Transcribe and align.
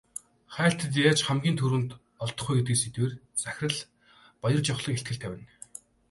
Хайлтад 0.53 0.93
яаж 1.07 1.19
хамгийн 1.25 1.57
түрүүнд 1.59 1.91
олдох 2.23 2.47
вэ 2.49 2.53
гэдэг 2.57 2.75
сэдвээр 2.79 3.13
захирал 3.43 3.79
Баяржавхлан 4.41 4.95
илтгэл 4.97 5.21
тавина. 5.23 5.49